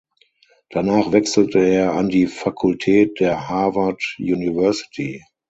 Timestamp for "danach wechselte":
0.71-1.59